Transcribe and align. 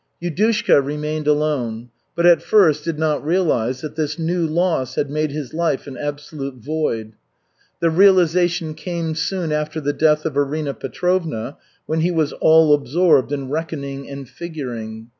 Yudushka 0.19 0.83
remained 0.83 1.27
alone, 1.27 1.91
but 2.15 2.25
at 2.25 2.41
first 2.41 2.83
did 2.83 2.97
not 2.97 3.23
realize 3.23 3.81
that 3.81 3.95
this 3.95 4.17
new 4.17 4.47
loss 4.47 4.95
had 4.95 5.11
made 5.11 5.29
his 5.29 5.53
life 5.53 5.85
an 5.85 5.95
absolute 5.95 6.55
void. 6.55 7.13
The 7.81 7.91
realization 7.91 8.73
came 8.73 9.13
soon 9.13 9.51
after 9.51 9.79
the 9.79 9.93
death 9.93 10.25
of 10.25 10.35
Arina 10.35 10.73
Petrovna, 10.73 11.57
when 11.85 11.99
he 11.99 12.09
was 12.09 12.33
all 12.33 12.73
absorbed 12.73 13.31
in 13.31 13.49
reckoning 13.51 14.09
and 14.09 14.27
figuring. 14.27 15.09